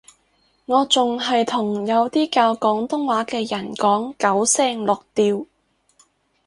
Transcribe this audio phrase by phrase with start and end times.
[0.65, 5.45] 我仲係同有啲教廣東話嘅人講九聲六調